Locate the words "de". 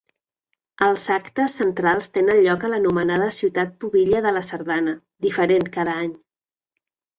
4.27-4.33